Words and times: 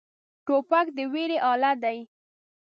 توپک 0.45 0.87
د 0.95 0.97
ویرې 1.13 1.37
اله 1.51 1.71
دی. 1.83 1.97